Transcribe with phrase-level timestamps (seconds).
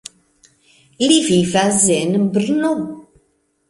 [1.05, 2.77] Li vivas en Brno.